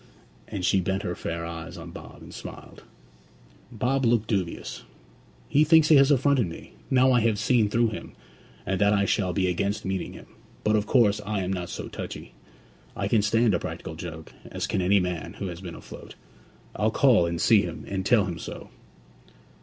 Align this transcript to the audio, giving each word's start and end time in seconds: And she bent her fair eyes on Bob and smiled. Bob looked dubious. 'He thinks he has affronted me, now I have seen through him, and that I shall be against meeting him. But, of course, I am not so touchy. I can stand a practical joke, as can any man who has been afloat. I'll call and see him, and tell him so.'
And 0.47 0.65
she 0.65 0.81
bent 0.81 1.03
her 1.03 1.13
fair 1.13 1.45
eyes 1.45 1.77
on 1.77 1.91
Bob 1.91 2.23
and 2.23 2.33
smiled. 2.33 2.81
Bob 3.71 4.03
looked 4.03 4.25
dubious. 4.27 4.81
'He 5.47 5.63
thinks 5.63 5.89
he 5.89 5.95
has 5.97 6.09
affronted 6.09 6.47
me, 6.47 6.73
now 6.89 7.11
I 7.11 7.19
have 7.19 7.37
seen 7.37 7.69
through 7.69 7.89
him, 7.89 8.13
and 8.65 8.81
that 8.81 8.93
I 8.93 9.05
shall 9.05 9.31
be 9.31 9.47
against 9.47 9.85
meeting 9.85 10.13
him. 10.13 10.25
But, 10.63 10.75
of 10.75 10.87
course, 10.87 11.21
I 11.23 11.41
am 11.41 11.53
not 11.53 11.69
so 11.69 11.87
touchy. 11.87 12.33
I 12.95 13.07
can 13.07 13.21
stand 13.21 13.53
a 13.53 13.59
practical 13.59 13.93
joke, 13.93 14.33
as 14.49 14.65
can 14.65 14.81
any 14.81 14.99
man 14.99 15.33
who 15.33 15.45
has 15.49 15.61
been 15.61 15.75
afloat. 15.75 16.15
I'll 16.75 16.89
call 16.89 17.27
and 17.27 17.39
see 17.39 17.61
him, 17.61 17.85
and 17.87 18.03
tell 18.03 18.25
him 18.25 18.39
so.' 18.39 18.71